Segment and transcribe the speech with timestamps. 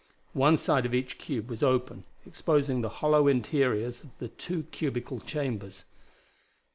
[0.33, 5.19] One side of each cube was open, exposing the hollow interiors of the two cubical
[5.19, 5.85] chambers.